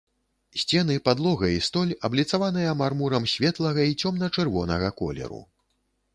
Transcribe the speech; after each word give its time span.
Сцены, 0.61 0.95
падлога 1.09 1.49
і 1.55 1.59
столь 1.67 1.91
абліцаваныя 2.09 2.73
мармурам 2.81 3.29
светлага 3.35 3.87
і 3.93 4.01
цёмна-чырвонага 4.05 4.93
колеру. 5.05 5.41